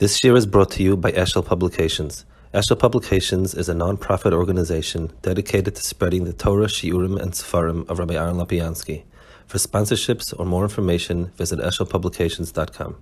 [0.00, 2.24] This year is brought to you by Eshel Publications.
[2.52, 8.00] Eshel Publications is a non-profit organization dedicated to spreading the Torah, Shiurim, and Sefarim of
[8.00, 9.04] Rabbi Aaron Lopiansky.
[9.46, 12.96] For sponsorships or more information, visit eshelpublications.com.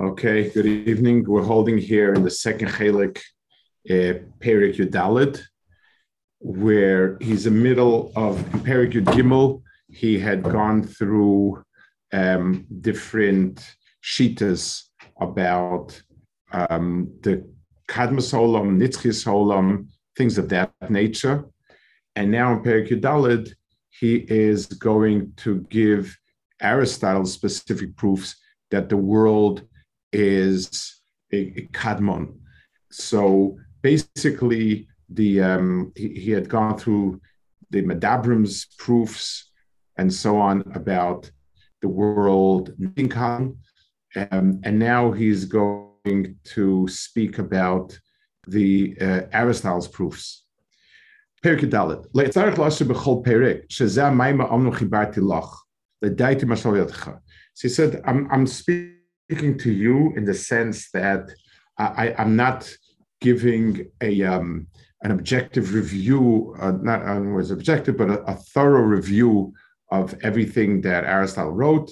[0.00, 1.24] Okay, good evening.
[1.28, 3.18] We're holding here in the second Chelek,
[3.90, 5.42] uh, Perek Yudalit,
[6.38, 9.60] where he's in the middle of Perek Yud Gimel.
[9.90, 11.62] He had gone through
[12.14, 13.62] um, different
[14.02, 14.87] shitas
[15.18, 16.00] about
[16.52, 17.44] um, the
[17.88, 21.44] Kadmas Olam, Nitzchis Olam, things of that nature.
[22.16, 23.52] And now in Perikudalid,
[23.90, 26.16] he is going to give
[26.60, 28.36] Aristotle specific proofs
[28.70, 29.62] that the world
[30.12, 31.00] is
[31.32, 32.36] a, a Kadmon.
[32.90, 37.20] So basically, the um, he, he, had gone through
[37.70, 39.50] the Medabrim's proofs
[39.96, 41.30] and so on about
[41.80, 43.56] the world Ninkan,
[44.16, 47.98] um, and now he's going to speak about
[48.46, 50.44] the uh, Aristotle's proofs.
[56.72, 57.18] Yadcha.
[57.54, 61.30] So he said, I'm, I'm speaking to you in the sense that
[61.78, 62.68] I, I'm not
[63.20, 64.66] giving a um,
[65.02, 69.52] an objective review, uh, not was objective, but a, a thorough review
[69.90, 71.90] of everything that Aristotle wrote.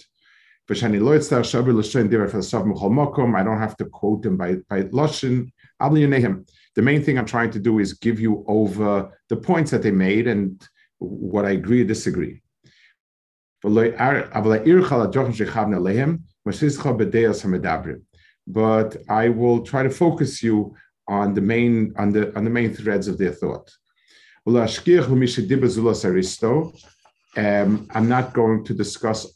[3.36, 5.52] I don't have to quote them by, by Lashon.
[5.80, 9.90] The main thing I'm trying to do is give you over the points that they
[9.90, 10.60] made and
[10.98, 12.42] what I agree or disagree.
[18.46, 20.74] But I will try to focus you
[21.08, 23.70] on the main on the on the main threads of their thought.
[27.36, 29.35] Um, I'm not going to discuss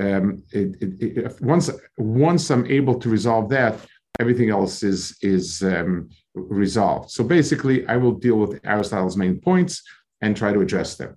[0.00, 3.78] um, it, it, it, once once I'm able to resolve that,
[4.18, 7.10] everything else is is um, resolved.
[7.10, 9.82] So basically, I will deal with Aristotle's main points
[10.20, 11.16] and try to address them.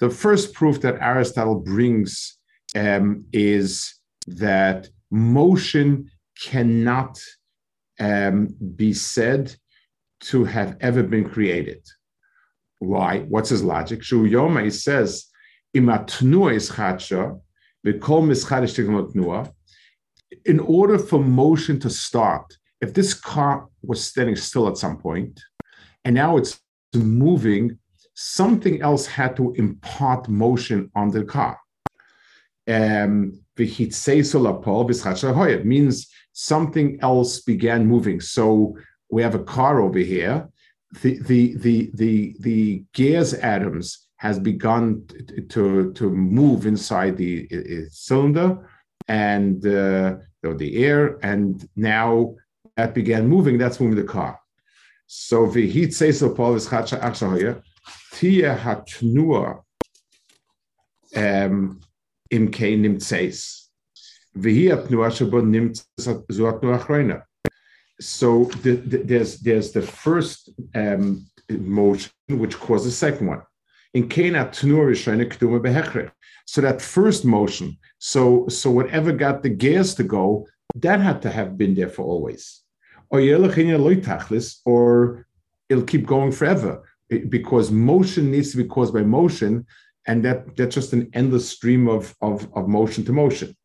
[0.00, 2.38] The first proof that Aristotle brings
[2.74, 3.94] um, is
[4.26, 6.10] that motion
[6.42, 7.20] cannot
[8.00, 9.54] um, be said
[10.22, 11.82] to have ever been created.
[12.78, 13.20] Why?
[13.20, 14.02] What's his logic?
[14.02, 15.26] Shu Yoma says,
[15.74, 15.88] in
[20.60, 25.40] order for motion to start, if this car was standing still at some point
[26.04, 26.58] and now it's
[26.94, 27.78] moving,
[28.14, 31.58] something else had to impart motion on the car.
[32.66, 33.40] Um,
[35.64, 38.20] means something else began moving.
[38.20, 38.76] So
[39.10, 40.48] we have a car over here.
[41.02, 45.06] The the the the the gas atoms has begun
[45.48, 47.48] to to move inside the
[47.90, 48.68] cylinder
[49.08, 52.34] and uh, the air, and now
[52.76, 53.58] that began moving.
[53.58, 54.38] That's moving the car.
[55.06, 55.46] So
[55.92, 56.96] says so Paul is hacha
[58.12, 59.62] tia hatnua
[62.30, 63.68] im kein nimtseis.
[68.00, 73.42] So the, the, there's there's the first um, motion which causes the second one.
[73.92, 74.08] In
[76.46, 80.46] So that first motion, so so whatever got the gears to go,
[80.76, 82.62] that had to have been there for always.
[84.64, 85.26] Or
[85.68, 86.82] it'll keep going forever
[87.28, 89.66] because motion needs to be caused by motion,
[90.06, 93.56] and that that's just an endless stream of, of, of motion to motion.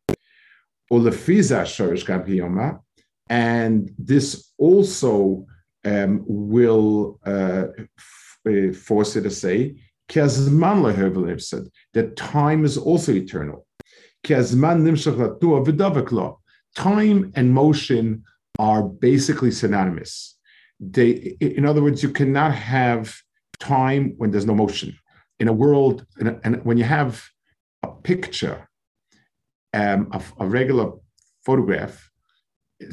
[3.28, 5.46] And this also
[5.84, 7.66] um, will uh,
[8.48, 9.74] uh force it to say
[11.94, 13.66] that time is also eternal.
[16.76, 18.22] Time and motion
[18.58, 20.36] are basically synonymous.
[20.78, 23.16] They, in other words, you cannot have
[23.58, 24.96] time when there's no motion.
[25.38, 27.22] In a world, and when you have
[27.82, 28.68] a picture
[29.74, 30.92] um, a, a, regular
[31.44, 32.10] photograph,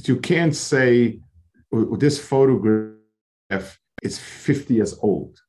[0.06, 1.19] you can't say
[1.98, 5.40] this photograph is 50 years old.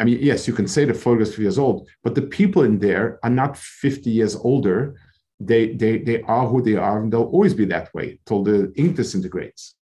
[0.00, 2.62] I mean, yes, you can say the photo is 50 years old, but the people
[2.62, 4.94] in there are not 50 years older.
[5.40, 8.72] They, they, they are who they are, and they'll always be that way till the
[8.76, 9.74] ink disintegrates.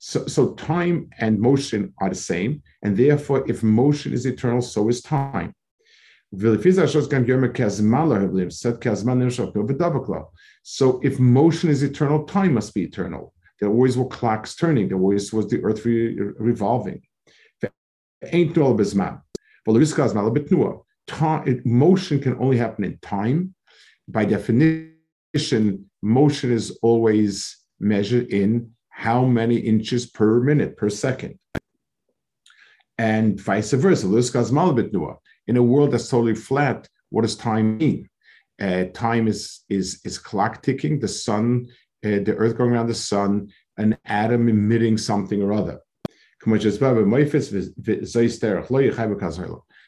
[0.00, 4.88] So, so time and motion are the same, and therefore, if motion is eternal, so
[4.88, 5.54] is time.
[6.30, 6.52] So
[11.02, 13.32] if motion is eternal, time must be eternal.
[13.58, 14.88] There always were clocks turning.
[14.88, 17.02] There always was the earth re- revolving.
[21.64, 23.54] Motion can only happen in time.
[24.06, 31.38] By definition, motion is always measured in how many inches per minute, per second.
[32.98, 34.08] And vice versa.
[35.46, 38.08] In a world that's totally flat, what does time mean?
[38.60, 41.68] Uh, time is, is, is clock ticking, the sun,
[42.04, 45.78] uh, the earth going around the sun, an atom emitting something or other.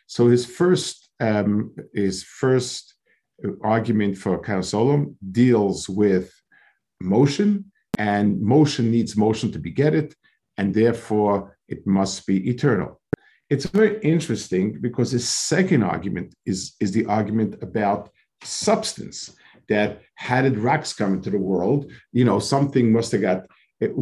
[0.07, 2.95] So his first um, his first
[3.63, 6.33] argument for Karasolom deals with
[7.01, 7.70] motion
[8.09, 10.11] and motion needs motion to beget it,
[10.59, 11.37] and therefore
[11.69, 12.91] it must be eternal.
[13.53, 18.03] It's very interesting because his second argument is, is the argument about
[18.43, 19.19] substance
[19.69, 21.83] that had it rocks come into the world,
[22.19, 23.41] you know, something must have got.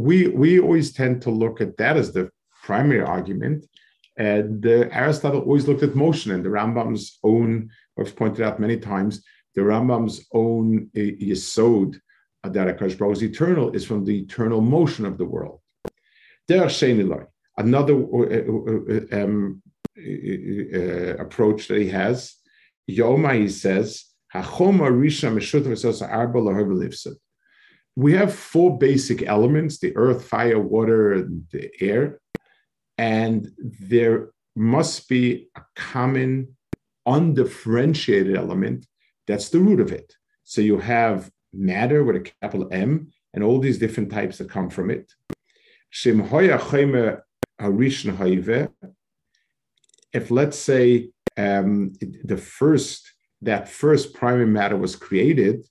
[0.09, 2.25] We we always tend to look at that as the
[2.69, 3.59] primary argument,
[4.17, 7.51] and uh, Aristotle always looked at motion, and the Rambam's own,
[7.99, 9.15] I've pointed out many times,
[9.55, 11.91] the Rambam's own uh, yesod
[12.55, 15.61] that Akash Baruch is eternal is from the eternal motion of the world.
[17.57, 19.63] Another uh, uh, um,
[19.99, 22.35] uh, approach that he has,
[22.89, 24.05] Yoma, he says,
[27.97, 32.21] we have four basic elements the earth, fire, water, and the air.
[32.97, 36.57] And there must be a common,
[37.07, 38.87] undifferentiated element
[39.29, 40.15] that's the root of it.
[40.45, 44.71] So you have matter with a capital M and all these different types that come
[44.71, 45.13] from it.
[50.13, 51.93] If let's say um,
[52.25, 53.13] the first
[53.43, 55.67] that first primary matter was created,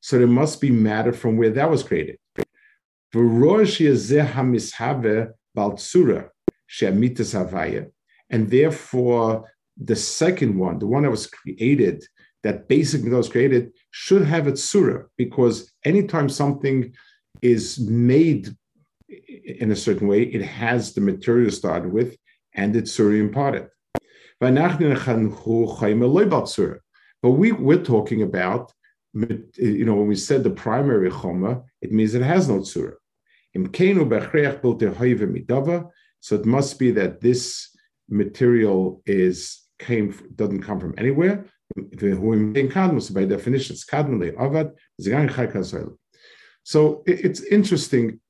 [0.00, 2.18] so there must be matter from where that was created.
[8.30, 12.04] And therefore, the second one, the one that was created,
[12.42, 16.94] that basically that was created, should have its surah, because anytime something
[17.40, 18.54] is made
[19.08, 22.16] in a certain way, it has the material started with
[22.54, 23.68] and it's surah imparted.
[24.40, 24.54] But
[27.30, 28.72] we, we're talking about,
[29.14, 32.94] you know, when we said the primary choma, it means it has no tzura.
[36.20, 37.68] So it must be that this
[38.08, 41.44] material is came doesn't come from anywhere.
[43.10, 43.84] By definition, it's
[46.64, 48.20] So it's interesting.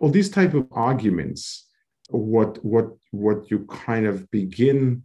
[0.00, 1.66] All these type of arguments,
[2.10, 5.02] what what what you kind of begin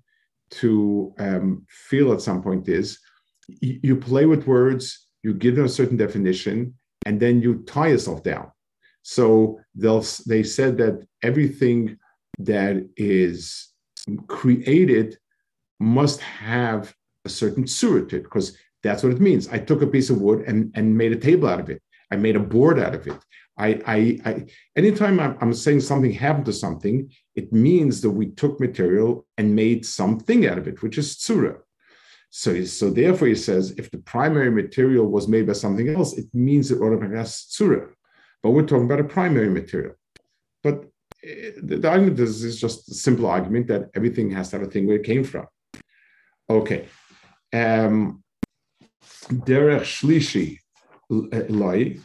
[0.52, 3.00] to um, feel at some point is
[3.62, 6.74] you play with words, you give them a certain definition,
[7.06, 8.52] and then you tie yourself down.
[9.04, 11.98] So they'll they said that everything
[12.40, 13.70] that is
[14.28, 15.18] created
[15.80, 16.94] must have
[17.26, 19.48] a certain surah to it, because that's what it means.
[19.48, 21.82] I took a piece of wood and, and made a table out of it.
[22.12, 23.18] I made a board out of it.
[23.58, 24.46] I, I, I
[24.76, 29.56] anytime I'm, I'm, saying something happened to something, it means that we took material and
[29.56, 31.58] made something out of it, which is tsura.
[32.32, 36.26] So, so therefore, he says if the primary material was made by something else, it
[36.34, 37.90] means it automatically has tsura.
[38.42, 39.94] But we're talking about a primary material.
[40.64, 40.86] But
[41.24, 44.68] eh, the, the argument is, is just a simple argument that everything has to have
[44.68, 45.46] a thing where it came from.
[46.50, 46.88] Okay.
[47.54, 48.24] Um,
[49.30, 50.58] Derech Shlishi
[51.10, 52.00] Loi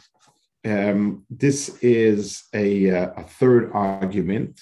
[0.65, 4.59] um, this is a, uh, a third argument.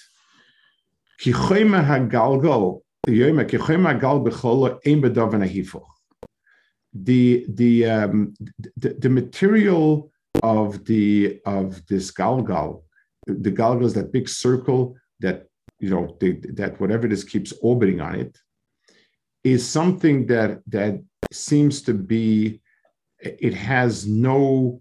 [6.94, 8.34] The, the, um,
[8.76, 10.10] the, the material
[10.42, 12.82] of the of this galgal,
[13.26, 15.48] the galgal is that big circle that
[15.80, 18.38] you know that whatever this keeps orbiting on it,
[19.44, 21.00] is something that that
[21.32, 22.60] seems to be
[23.20, 24.80] it has no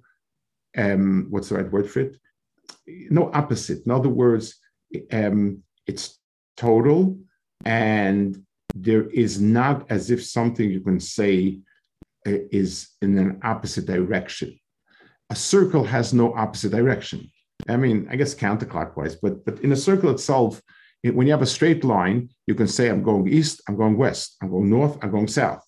[0.78, 2.18] um, what's the right word for it?
[3.10, 3.86] No opposite.
[3.86, 4.56] In other words,
[5.12, 6.20] um, it's
[6.56, 7.18] total,
[7.66, 8.44] and
[8.76, 11.60] there is not as if something you can say
[12.28, 14.58] uh, is in an opposite direction.
[15.30, 17.30] A circle has no opposite direction.
[17.68, 20.62] I mean, I guess counterclockwise, but but in a circle itself,
[21.04, 24.36] when you have a straight line, you can say, I'm going east, I'm going west,
[24.42, 25.64] I'm going north, I'm going south.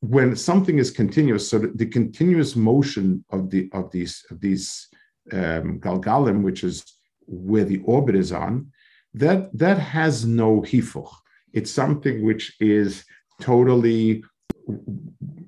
[0.00, 4.88] When something is continuous, so the, continuous motion of the of these of these
[5.32, 6.84] um, galgalim, which is
[7.26, 8.70] where the orbit is on,
[9.14, 11.10] that that has no hifuch.
[11.54, 13.04] It's something which is
[13.40, 14.22] totally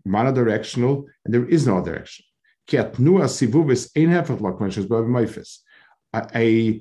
[0.09, 2.25] monodirectional, and there is no direction.
[6.35, 6.81] A,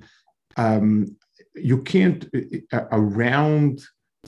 [0.58, 1.18] um,
[1.56, 2.26] you can't,
[2.72, 3.82] a round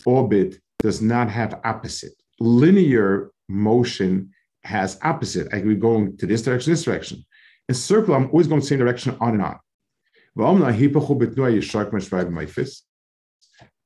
[0.06, 2.14] orbit does not have opposite.
[2.40, 4.32] Linear motion
[4.64, 5.48] has opposite.
[5.54, 7.26] I could be going to this direction, this direction.
[7.70, 9.60] In circle, I'm always going the same direction on and on.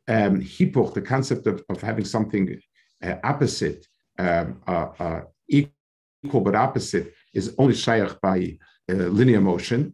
[0.07, 2.60] Um, hipoch, the concept of, of having something
[3.01, 3.88] uh, opposite,
[4.19, 8.57] um, uh, uh, equal but opposite, is only shaykh by
[8.89, 9.93] uh, linear motion.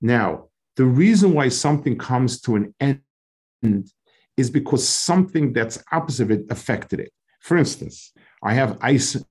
[0.00, 3.90] Now, the reason why something comes to an end
[4.38, 7.12] is because something that's opposite of it affected it.
[7.40, 8.12] For instance,
[8.42, 9.22] I have ice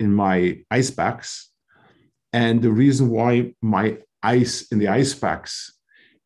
[0.00, 1.50] in my ice box,
[2.32, 5.74] and the reason why my ice in the ice box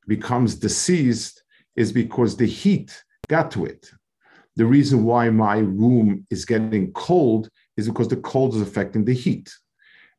[0.06, 1.42] becomes deceased
[1.74, 3.90] is because the heat got to it.
[4.54, 9.14] The reason why my room is getting cold is because the cold is affecting the
[9.14, 9.52] heat.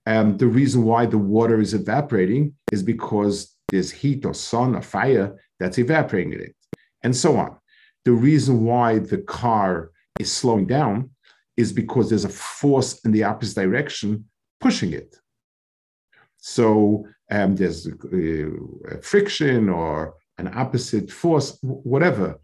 [0.05, 4.81] Um, the reason why the water is evaporating is because there's heat or sun or
[4.81, 6.55] fire that's evaporating it,
[7.03, 7.57] and so on.
[8.05, 11.11] The reason why the car is slowing down
[11.55, 14.25] is because there's a force in the opposite direction
[14.59, 15.15] pushing it.
[16.37, 22.39] So um, there's uh, friction or an opposite force, whatever.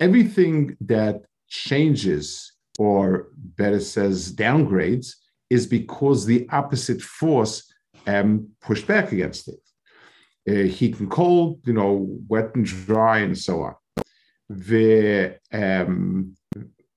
[0.00, 5.14] Everything that changes or better says downgrades,
[5.50, 7.72] is because the opposite force
[8.06, 9.60] um, pushed back against it.
[10.48, 13.74] Uh, heat and cold, you know, wet and dry, and so on.
[14.48, 16.34] The um,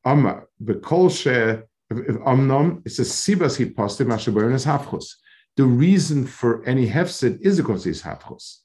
[0.06, 5.14] b'kol amnom it's a sibas hipostim ashaborin hafchus.
[5.58, 8.60] The reason for any hefset is because he's hafchus.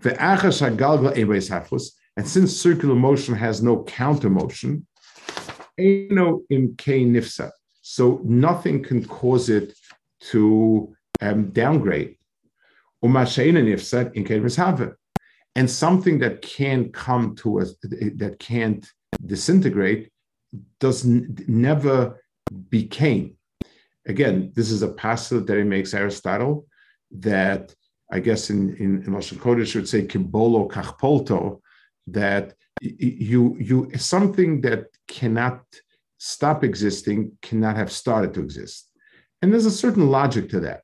[0.00, 4.86] The achas hagalgal ebeis hafchus, and since circular motion has no counter motion,
[5.78, 7.50] Eno im nifsa.
[7.82, 9.76] So nothing can cause it
[10.30, 12.16] to um, downgrade.
[13.04, 14.96] nifsa in
[15.56, 18.86] And something that can't come to us, that can't
[19.24, 20.10] disintegrate,
[20.80, 22.20] does never
[22.68, 23.36] became.
[24.06, 26.66] Again, this is a passage that he makes Aristotle
[27.10, 27.74] that
[28.10, 31.60] I guess in in, in Kodesh would say kibolo kachpolto
[32.08, 35.62] that you you something that cannot
[36.18, 38.90] stop existing cannot have started to exist.
[39.42, 40.82] And there's a certain logic to that.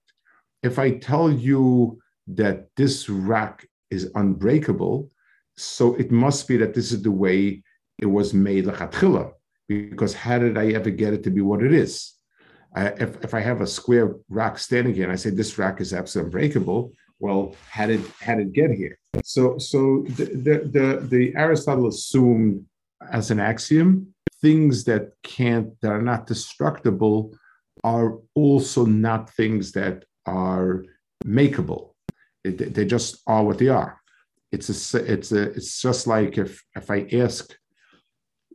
[0.62, 5.10] If i tell you that this rock is unbreakable
[5.56, 7.62] so it must be that this is the way
[7.98, 9.32] it was made lechatchila
[9.68, 12.14] because how did i ever get it to be what it is?
[12.74, 15.80] I, if, if i have a square rock standing here and i say this rock
[15.80, 20.58] is absolutely unbreakable well how did how did it get here so, so the, the,
[20.70, 22.64] the, the Aristotle assumed
[23.12, 27.34] as an axiom things that can't that are not destructible
[27.84, 30.84] are also not things that are
[31.24, 31.92] makeable.
[32.44, 34.00] They just are what they are.
[34.52, 37.54] It's a it's a it's just like if if I ask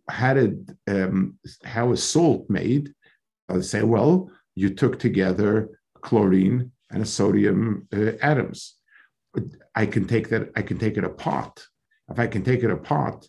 [0.10, 2.94] how did um, how is salt made,
[3.50, 5.70] I'll say, well, you took together
[6.02, 8.76] chlorine and a sodium uh, atoms.
[9.76, 11.66] I can take that, I can take it apart.
[12.10, 13.28] If I can take it apart,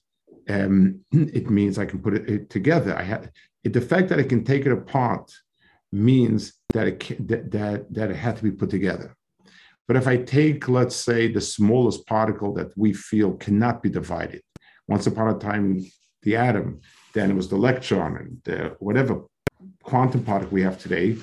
[0.49, 2.97] um, it means I can put it, it together.
[2.97, 3.31] I had
[3.65, 5.33] the fact that I can take it apart
[5.93, 9.17] means that it that, that that it had to be put together.
[9.89, 14.43] But if I take, let's say, the smallest particle that we feel cannot be divided,
[14.89, 15.85] once upon a time,
[16.23, 16.81] the atom,
[17.15, 19.23] then it was the electron and the, whatever
[19.85, 21.17] quantum particle we have today.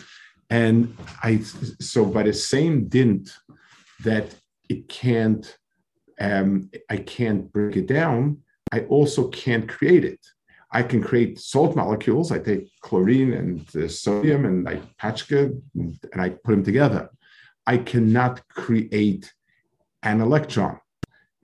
[0.53, 1.39] And I,
[1.93, 3.25] so by the same dint
[4.03, 4.27] that
[4.69, 5.45] it can't
[6.19, 8.38] um, I can't break it down.
[8.72, 10.19] I also can't create it.
[10.72, 12.31] I can create salt molecules.
[12.31, 17.10] I take chlorine and sodium and I patchka and, and I put them together.
[17.65, 19.33] I cannot create
[20.03, 20.79] an electron.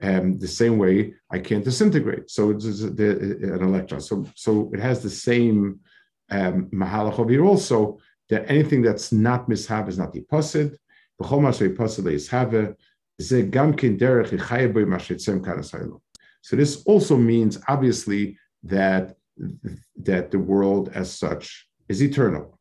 [0.02, 2.30] Um, the same way I can't disintegrate.
[2.30, 3.10] So it's, it's the,
[3.56, 4.00] an electron.
[4.00, 5.80] So so it has the same
[6.30, 7.98] um, mahalach also
[8.30, 10.78] that anything that's not mishab is not deposit.
[16.42, 19.16] So this also means obviously that
[19.96, 22.58] that the world as such is eternal.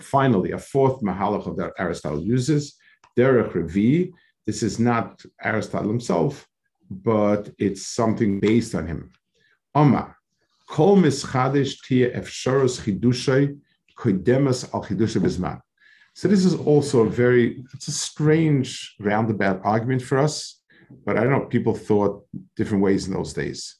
[0.00, 2.76] Finally, a fourth mahalach that Aristotle uses
[3.16, 4.12] derech revi.
[4.44, 6.46] This is not Aristotle himself,
[6.90, 9.10] but it's something based on him.
[9.74, 10.16] Omar,
[10.68, 13.58] kol mischadish tia efsharos chidushay
[13.96, 15.60] kodemas al chidushay bizman.
[16.14, 20.60] So this is also a very, it's a strange roundabout argument for us,
[21.04, 22.24] but I don't know, people thought
[22.56, 23.76] different ways in those days.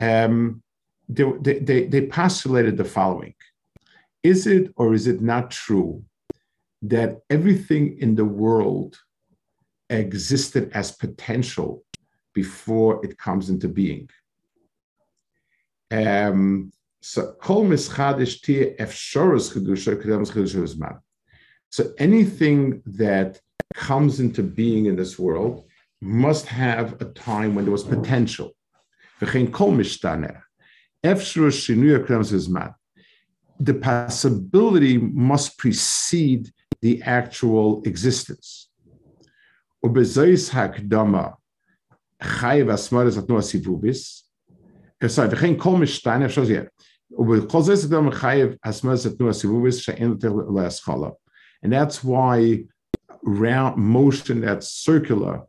[0.00, 0.62] Um,
[1.08, 3.34] they, they, they postulated the following.
[4.22, 6.04] Is it or is it not true
[6.82, 8.98] that everything in the world
[9.90, 11.84] existed as potential
[12.32, 14.08] before it comes into being?
[15.90, 21.00] Um, so kol mischadish tia chedusha chedusha
[21.70, 23.40] So anything that
[23.74, 25.64] comes into being in this world
[26.00, 28.52] must have a time when there was potential.
[29.20, 30.40] V'chein kol mishtaneh
[31.04, 32.74] shinuya
[33.58, 36.52] The possibility must precede
[36.82, 38.68] the actual existence.
[39.84, 41.36] Ubezois hakdama
[42.22, 44.22] sivubis.
[45.02, 46.28] Eh, sorry, v'chein kol mishtaneh
[51.62, 52.64] and that's why
[53.22, 55.42] round motion that's circular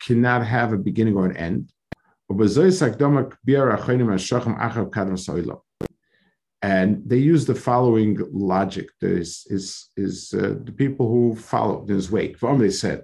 [0.00, 1.72] cannot have a beginning or an end.
[6.62, 8.90] And they use the following logic.
[9.00, 12.38] There's is is uh, the people who follow this wake.
[12.38, 13.02] They said,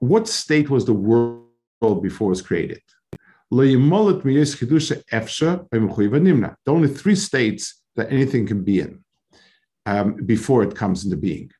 [0.00, 2.82] What state was the world before it was created?
[6.66, 9.02] The only three states that anything can be in
[9.86, 11.50] um, before it comes into being.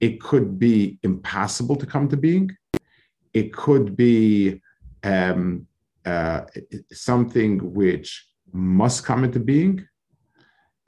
[0.00, 2.56] It could be impossible to come to being.
[3.34, 4.62] It could be
[5.02, 5.66] um,
[6.04, 6.42] uh,
[6.92, 9.86] something which must come into being,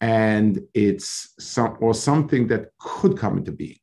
[0.00, 3.80] and it's some or something that could come into being.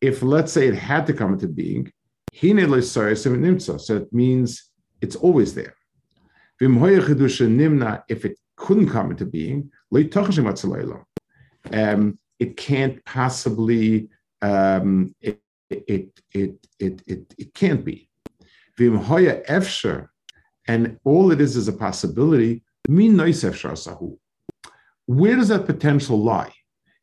[0.00, 1.92] If let's say it had to come into being,
[2.32, 5.74] so it means it's always there.
[8.08, 9.70] If it couldn't come into being,
[11.72, 14.08] um, it can't possibly,
[14.42, 18.08] um, it, it, it, it, it, it can't be.
[20.68, 22.62] And all it is is a possibility.
[25.06, 26.52] Where does that potential lie?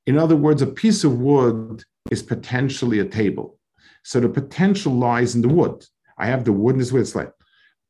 [0.05, 3.58] In other words, a piece of wood is potentially a table.
[4.04, 5.86] So the potential lies in the wood.
[6.17, 7.32] I have the wood in this it's like.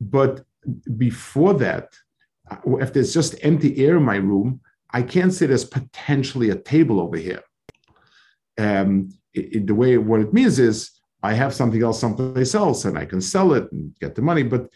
[0.01, 0.43] But
[0.97, 1.95] before that,
[2.49, 6.55] uh, if there's just empty air in my room, I can't say there's potentially a
[6.55, 7.43] table over here.
[8.57, 10.91] Um, it, it, the way what it means is
[11.23, 14.43] I have something else someplace else and I can sell it and get the money.
[14.43, 14.69] But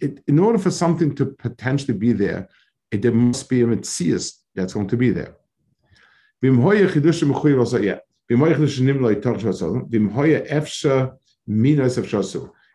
[0.00, 2.48] it, in order for something to potentially be there,
[2.90, 5.36] it there must be a mitzias that's going to be there.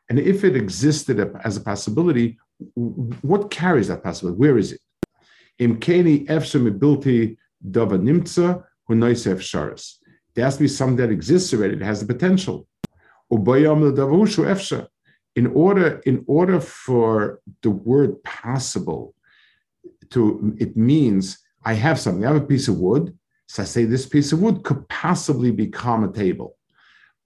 [0.09, 2.37] And if it existed as a possibility,
[3.21, 4.37] what carries that possibility?
[4.39, 4.81] Where is it?
[10.35, 11.75] There has to be something that exists already.
[11.75, 12.67] It has the potential.
[15.35, 19.13] In order, in order for the word possible
[20.09, 22.25] to, it means I have something.
[22.25, 23.17] I have a piece of wood.
[23.49, 26.55] So I say this piece of wood could possibly become a table.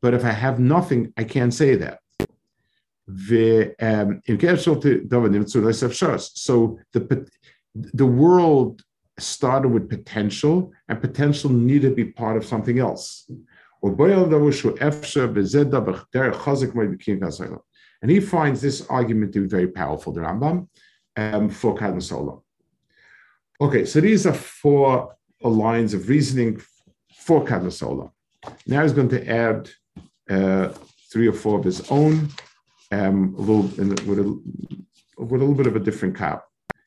[0.01, 1.99] But if I have nothing, I can't say that.
[3.05, 3.17] So
[6.93, 7.27] the,
[7.93, 8.81] the world
[9.19, 13.29] started with potential, and potential needed to be part of something else.
[13.81, 13.99] And
[18.07, 20.69] he finds this argument to be very powerful, the Rambam,
[21.17, 22.41] um, for Kadmas Olam.
[23.59, 25.17] Okay, so these are four
[25.49, 26.61] lines of reasoning
[27.15, 28.11] for Kadmas Olam.
[28.67, 29.69] Now he's going to add
[30.29, 30.73] uh,
[31.11, 32.29] three or four of his own
[32.91, 33.63] um, a little
[34.07, 34.41] with a
[35.17, 36.43] with a little bit of a different cap.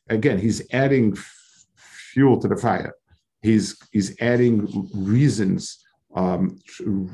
[0.08, 1.66] Again, he's adding f-
[2.12, 2.94] fuel to the fire.
[3.42, 7.08] He's he's adding reasons, um, tr-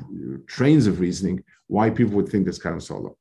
[0.47, 2.59] trains of reasoning why people would think this
[3.07, 3.15] of.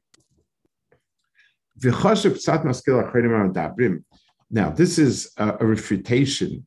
[4.50, 6.66] Now, this is a, a refutation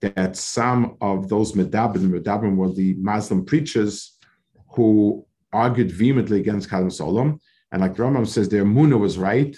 [0.00, 4.16] that some of those medabrim, medabrim were the Muslim preachers
[4.70, 7.38] who argued vehemently against Kalam Solom,
[7.72, 9.56] and like Rambam says, their muna was right,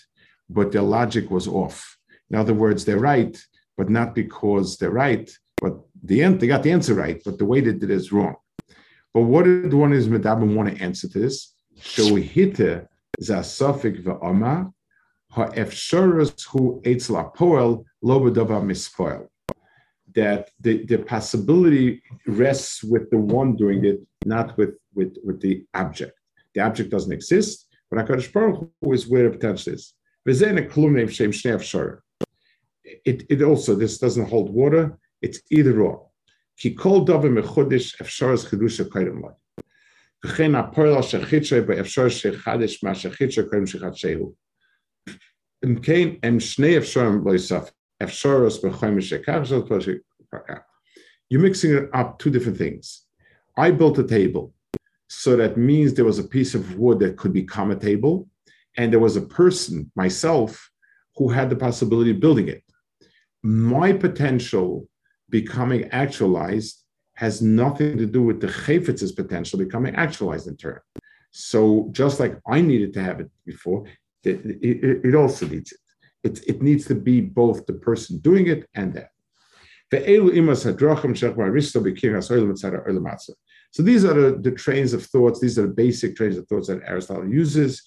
[0.51, 1.97] but their logic was off.
[2.31, 3.41] In other words, they're right,
[3.77, 7.45] but not because they're right, but the end, they got the answer right, but the
[7.45, 8.35] way they did it is wrong.
[9.15, 11.55] But what did one is medabrim want to answer to this?
[11.79, 12.87] Shohite
[13.21, 14.73] zasofik ve'oma
[15.31, 19.29] ha'efshoros hu la apoel lo mispoel
[20.15, 25.65] that the, the possibility rests with the one doing it, not with, with, with the
[25.75, 26.19] object.
[26.55, 29.95] The object doesn't exist, but HaKadosh Baruch Hu is where the potential is.
[33.05, 36.09] It, it also, this doesn't hold water, it's either or.
[36.59, 36.77] Ki
[51.29, 53.05] you're mixing up two different things.
[53.57, 54.55] I built a table.
[55.09, 58.29] So that means there was a piece of wood that could become a table.
[58.77, 60.71] And there was a person, myself,
[61.17, 62.63] who had the possibility of building it.
[63.43, 64.89] My potential
[65.29, 66.83] becoming actualized
[67.15, 70.81] has nothing to do with the chayfitz's potential becoming actualized in turn.
[71.31, 73.85] So just like I needed to have it before,
[74.25, 75.79] it, it, it also needs it
[76.23, 76.41] it.
[76.47, 79.11] It needs to be both the person doing it and that.
[83.73, 86.69] So these are the, the trains of thoughts, these are the basic trains of thoughts
[86.69, 87.83] that Aristotle uses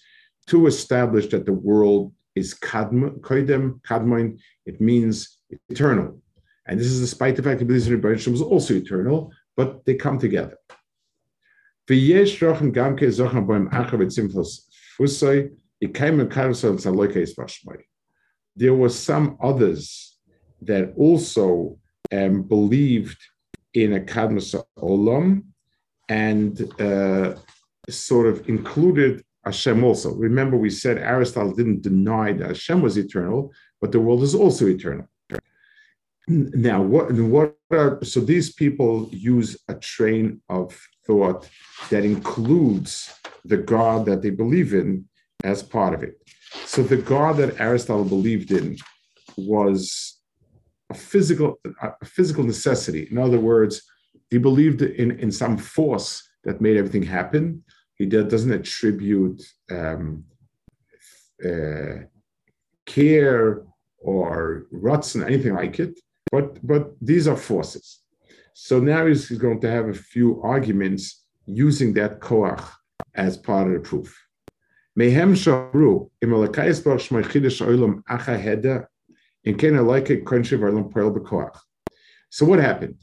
[0.47, 6.19] to establish that the world is kadm, kadmoin, it means eternal.
[6.67, 10.19] And this is despite the fact that Blizzard Rebbeinu was also eternal, but they come
[10.19, 10.57] together.
[18.55, 20.17] There were some others
[20.61, 21.77] that also
[22.11, 23.17] um, believed
[23.73, 25.43] in a Kadmas Olam
[26.07, 27.35] and uh,
[27.89, 30.13] sort of included Hashem also.
[30.13, 34.67] Remember, we said Aristotle didn't deny that Hashem was eternal, but the world is also
[34.67, 35.07] eternal.
[36.27, 41.47] Now, what what are so these people use a train of thought
[41.91, 43.13] that includes
[43.43, 45.05] the God that they believe in
[45.43, 46.17] as part of it.
[46.65, 48.77] So the God that Aristotle believed in
[49.37, 50.19] was
[50.89, 53.07] a physical a physical necessity.
[53.11, 53.81] In other words,
[54.29, 57.63] he believed in, in some force that made everything happen.
[57.95, 60.25] He doesn't attribute um,
[61.43, 62.05] uh,
[62.85, 63.63] care
[63.99, 65.99] or ruts and anything like it.
[66.31, 68.01] But but these are forces.
[68.53, 72.63] So now he's going to have a few arguments using that koach
[73.13, 74.24] as part of the proof.
[74.97, 78.87] Mehem shabru imalakayis bar shmoichidish olam acha heda
[79.43, 81.57] in kena like a konshiv olam poel bekoach.
[82.29, 82.97] So what happened?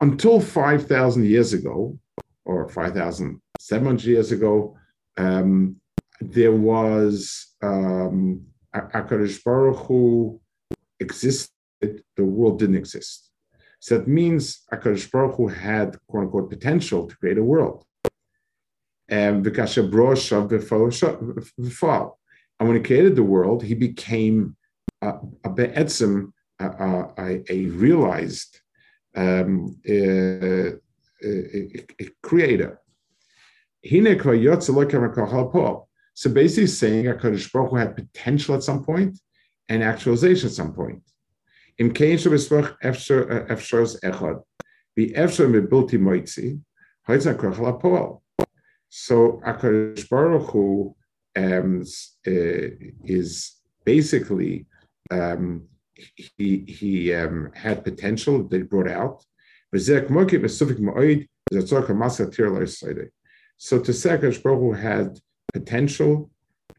[0.00, 1.98] Until 5,000 years ago,
[2.44, 4.76] or 5,700 years ago,
[5.16, 5.76] um,
[6.20, 8.42] there was um,
[8.74, 10.40] Akadosh Baruch Hu
[11.00, 11.50] existed
[12.16, 13.30] the world didn't exist.
[13.80, 17.84] So that means Akadosh Baruch Hu had quote unquote potential to create a world.
[19.08, 19.44] And
[22.58, 24.56] and when he created the world, he became
[25.02, 25.14] a,
[25.44, 25.50] a
[26.58, 26.64] a,
[27.18, 28.60] a, a, realized
[29.14, 30.72] um, uh, uh,
[31.24, 32.80] a, a, creator.
[36.14, 39.18] So basically saying HaKadosh Baruch Hu had potential at some point
[39.68, 41.02] and actualization at some point.
[41.78, 41.92] Im.
[48.98, 50.96] So Akadosh Baruch Hu
[51.36, 51.82] um,
[52.26, 52.68] uh,
[53.04, 54.64] is basically
[55.10, 55.68] um,
[56.38, 59.22] he he um, had potential that he brought out.
[59.70, 59.78] So
[63.86, 65.18] to say Akadosh Baruch Hu had
[65.52, 66.30] potential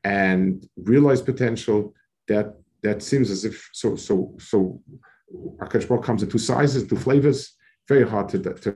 [0.04, 1.94] and realized potential
[2.28, 4.82] that that seems as if so so so
[5.60, 7.56] Akash comes in two sizes, two flavors,
[7.88, 8.76] very hard to, to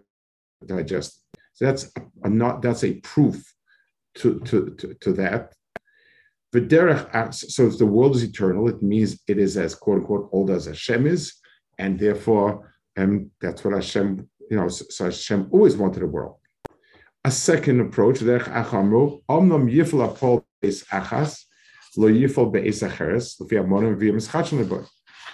[0.67, 1.20] digest.
[1.61, 1.91] So that's
[2.23, 3.53] a, not that's a proof
[4.15, 5.53] to to to, to that.
[6.53, 10.49] V'derech, so if the world is eternal, it means it is as quote unquote old
[10.49, 11.35] as Hashem is,
[11.77, 16.37] and therefore, um, that's what Hashem, you know, so Hashem always wanted a world.
[17.23, 21.45] A second approach, derech achamru, omnom yifla pol is achas,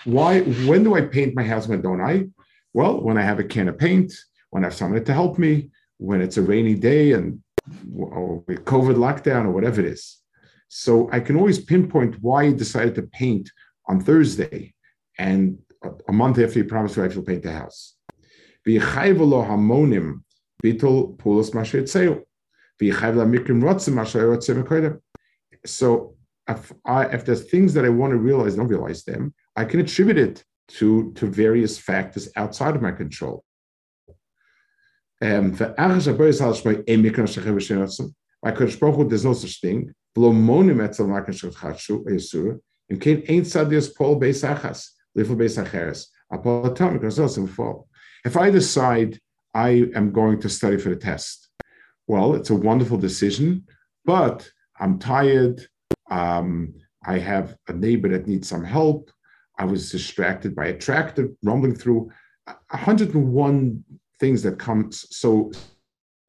[0.06, 2.26] why, when do I paint my house when don't I?
[2.74, 4.12] Well, when I have a can of paint,
[4.50, 7.42] when I have someone to help me, when it's a rainy day and
[7.94, 10.18] or COVID lockdown or whatever it is.
[10.70, 13.50] So I can always pinpoint why I decided to paint
[13.88, 14.74] on Thursday
[15.18, 15.58] and
[16.08, 17.96] a month after he promised me I will paint the house.
[25.66, 26.16] So
[26.50, 29.80] if, I, if there's things that I want to realize, don't realize them, I can
[29.80, 33.44] attribute it to, to various factors outside of my control.
[35.22, 36.08] Um, there's
[39.26, 39.94] no such thing.
[42.90, 46.08] In Cain ain't sadius Paul Beisachas, little Beisacheres.
[48.26, 49.20] If I decide
[49.54, 51.50] I am going to study for the test,
[52.08, 53.66] well, it's a wonderful decision,
[54.06, 54.50] but
[54.80, 55.68] I'm tired.
[56.10, 56.76] Um,
[57.06, 59.12] I have a neighbor that needs some help.
[59.58, 62.12] I was distracted by a tractor rumbling through
[62.70, 63.84] 101
[64.20, 64.92] things that come.
[64.92, 65.52] So,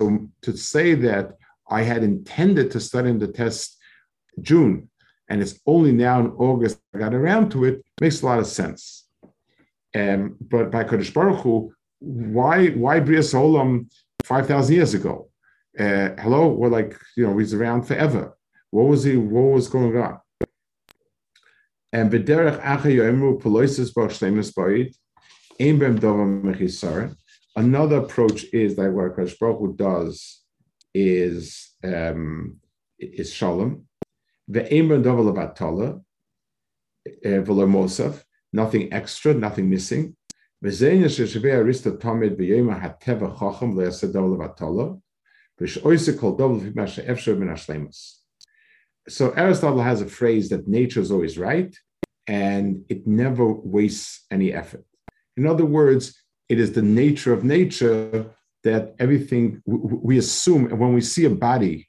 [0.00, 1.36] so to say that
[1.70, 3.76] I had intended to study in the test
[4.40, 4.88] June,
[5.28, 8.46] and it's only now in August I got around to it, makes a lot of
[8.46, 9.06] sense.
[9.94, 13.90] Um, but by Kodesh Baruch Hu, why why Bria Olam
[14.24, 15.30] five thousand years ago?
[15.78, 18.36] Uh, hello, we're like you know he's around forever.
[18.70, 19.16] What was he?
[19.16, 20.20] What was going on?
[26.72, 27.18] And.
[27.58, 30.42] Another approach is that what Kodesh Baruch does
[30.94, 32.60] is um,
[33.00, 33.86] is shalom.
[34.48, 36.00] Ve'ein bem davar levatala
[37.24, 38.22] v'lo mosaf.
[38.52, 40.14] Nothing extra, nothing missing.
[40.62, 40.86] So
[49.30, 51.76] Aristotle has a phrase that nature is always right
[52.28, 54.84] and it never wastes any effort.
[55.36, 58.26] In other words, it is the nature of nature
[58.64, 61.88] that everything we assume, when we see a body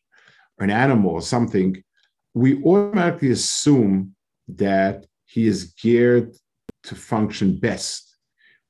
[0.58, 1.82] or an animal or something,
[2.34, 4.15] we automatically assume
[4.48, 6.36] that he is geared
[6.84, 8.17] to function best.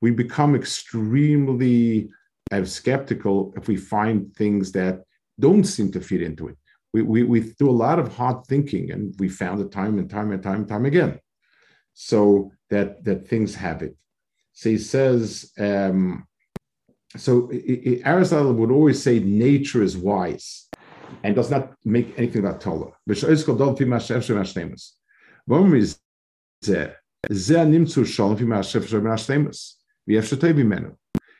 [0.00, 2.10] We become extremely
[2.50, 5.02] uh, skeptical if we find things that
[5.38, 6.56] don't seem to fit into it
[6.92, 10.10] we, we, we do a lot of hard thinking and we found it time and
[10.10, 11.20] time and time and time again.
[11.94, 13.96] So that, that things have it.
[14.60, 16.26] So he says, um,
[17.16, 17.50] so
[18.04, 20.68] Aristotle would always say nature is wise
[21.22, 22.92] and does not make anything about Torah.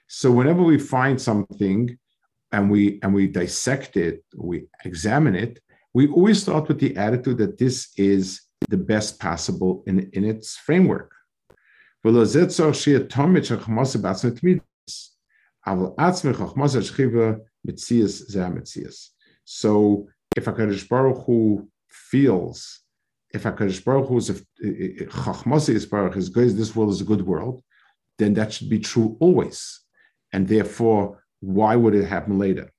[0.06, 1.98] So whenever we find something
[2.52, 5.60] and we and we dissect it, we examine it,
[5.92, 10.56] we always start with the attitude that this is the best possible in, in its
[10.56, 11.12] framework.
[12.02, 12.12] So
[20.36, 22.80] if a HaKadosh Baruch Hu feels,
[23.34, 27.62] if a HaKadosh Baruch Hu's Chachmasi Baruch is good, this world is a good world,
[28.18, 29.80] then that should be true always.
[30.32, 32.70] And therefore, why would it happen later?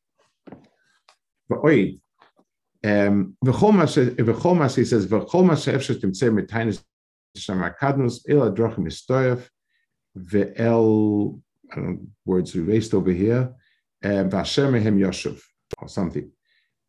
[2.83, 5.07] Um, he says
[7.35, 9.47] shama kadnus el adrochim istoyev
[10.17, 11.39] ve'el
[11.71, 13.53] I don't know, words erased over here
[14.03, 15.41] um, v'asher yoshev
[15.77, 16.29] or something.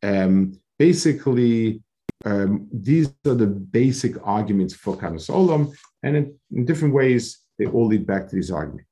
[0.03, 1.83] Um, basically,
[2.25, 7.67] um, these are the basic arguments for kadnus olam, and in, in, different ways they
[7.67, 8.89] all lead back to these arguments.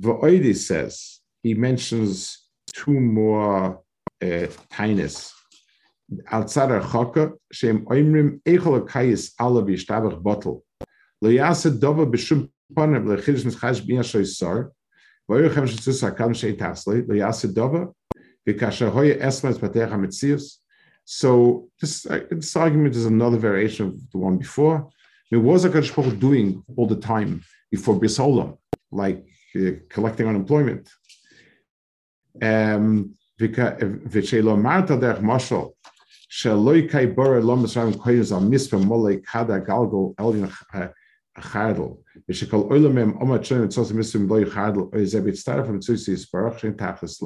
[0.00, 3.82] V'oidi says he mentions two more
[4.22, 5.32] uh, tainis
[6.30, 10.64] outside of chaka, shem oimrim echol akayis ala v'yishtabach bottle.
[11.20, 14.70] Lo yasa dova b'shum panav lechidish mischash b'ya shoysar,
[16.56, 17.06] tasli,
[17.52, 17.92] dova,
[18.92, 20.38] hoya.
[21.10, 24.90] So this, uh, this argument is another variation of the one before.
[25.30, 28.56] It was a Kaddish Baruch doing all the time before Bisola,
[28.90, 30.88] like uh, collecting unemployment.
[32.42, 35.72] Um, V'sheilo marta derech mashal
[36.30, 37.14] Sheloikai
[37.94, 40.52] Koyas on Mispa Mole Kada Galgo Elion
[45.68, 47.22] and Sosa or from and Tachas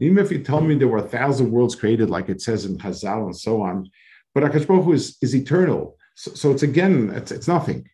[0.00, 2.76] Even if you tell me there were a thousand worlds created, like it says in
[2.78, 3.88] Hazal and so on,
[4.34, 5.96] but Akash is, is eternal.
[6.14, 7.88] So, so it's again, it's, it's nothing.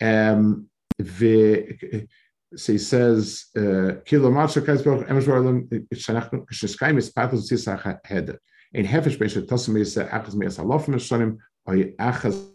[0.00, 2.06] Um, the
[2.56, 3.60] so he says, uh.
[8.72, 12.50] In hefesh beish tosem is achas meis halofim shonim oy achas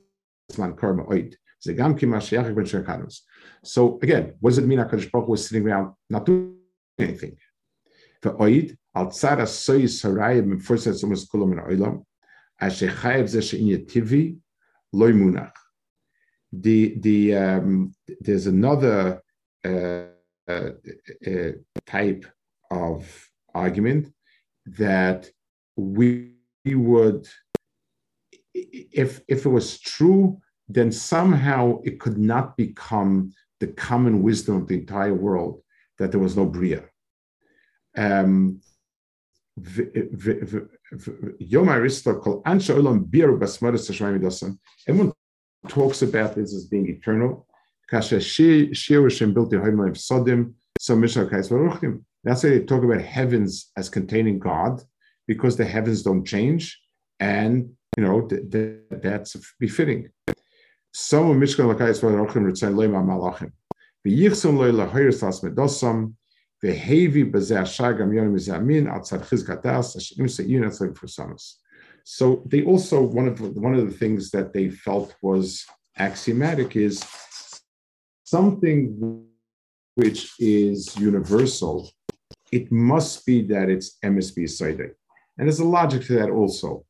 [0.58, 1.36] man karma oid.
[1.62, 1.72] So
[4.02, 4.80] again, what does it mean?
[4.80, 6.58] Hakadosh Baruch was sitting around not doing
[7.00, 7.36] anything.
[8.22, 12.06] For oid al tzara soyis harayim in first set sumas kulam in oilam
[12.62, 14.38] ashe chayev ze shein yetivi
[14.94, 15.52] loy munach.
[16.54, 19.22] The the um, there's another
[21.86, 22.26] type
[22.72, 24.14] of argument
[24.66, 25.30] that
[25.76, 26.34] we
[26.66, 27.28] would,
[28.54, 34.68] if, if it was true, then somehow it could not become the common wisdom of
[34.68, 35.62] the entire world
[35.98, 36.84] that there was no Bria.
[37.96, 38.62] Um,
[41.40, 45.14] Yom Aristo called Ansha Olam Bir Basmaris Everyone
[45.70, 47.48] talks about this as being eternal.
[47.92, 48.12] That's
[52.44, 54.82] why they talk about heavens as containing God,
[55.28, 56.82] because the heavens don't change,
[57.20, 60.10] and you know th- th- that's befitting.
[60.94, 63.52] Some Mishkan Lakais Varochim Ritzain Leima Malachim.
[64.06, 66.14] V'yichsum loy lahoyers las medosam.
[66.64, 71.56] V'hevi b'zeh ashagam yonim mizamin outside chizkatas ashim se'yin etzleg for samas.
[72.04, 75.66] So they also one of the, one of the things that they felt was
[75.98, 77.04] axiomatic is
[78.26, 79.24] something
[79.96, 81.90] which is universal.
[82.52, 84.92] It must be that it's MSB Saide.
[85.38, 86.86] And there's a logic to that also.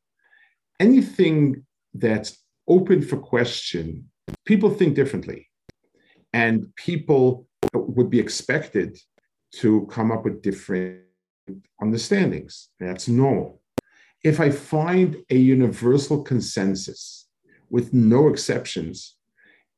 [0.80, 4.10] Anything that's open for question,
[4.44, 5.48] people think differently.
[6.32, 8.98] And people would be expected
[9.56, 11.00] to come up with different
[11.80, 12.68] understandings.
[12.80, 13.62] That's normal.
[14.22, 17.28] If I find a universal consensus
[17.70, 19.15] with no exceptions,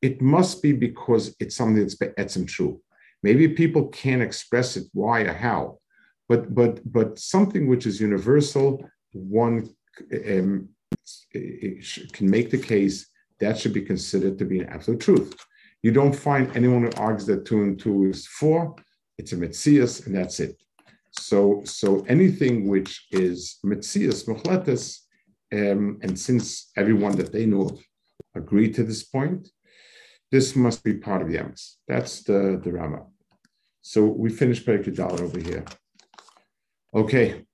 [0.02, 2.80] it must be because it's something that's etzim true.
[3.22, 5.78] Maybe people can't express it why or how,
[6.28, 9.68] but but but something which is universal, one
[10.12, 10.68] um,
[11.32, 13.08] can make the case
[13.40, 15.34] that should be considered to be an absolute truth.
[15.82, 18.74] You don't find anyone who argues that two and two is four.
[19.16, 20.60] It's a mitzias, and that's it.
[21.12, 24.26] So, so anything which is mitzias
[25.52, 27.80] um, and since everyone that they know of
[28.34, 29.48] agreed to this point,
[30.30, 31.76] this must be part of the emes.
[31.86, 33.06] That's the the Rama.
[33.82, 35.64] So we finished Perek Yud Daled over here.
[36.94, 37.44] Okay,